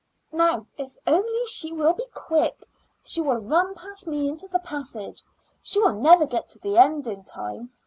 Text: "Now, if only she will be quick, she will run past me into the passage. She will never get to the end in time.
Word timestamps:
"Now, 0.31 0.65
if 0.79 0.97
only 1.05 1.45
she 1.45 1.71
will 1.71 1.93
be 1.93 2.07
quick, 2.11 2.65
she 3.03 3.21
will 3.21 3.35
run 3.37 3.75
past 3.75 4.07
me 4.07 4.27
into 4.29 4.47
the 4.47 4.57
passage. 4.57 5.21
She 5.61 5.79
will 5.79 5.93
never 5.93 6.25
get 6.25 6.49
to 6.49 6.59
the 6.59 6.75
end 6.79 7.05
in 7.05 7.23
time. 7.23 7.71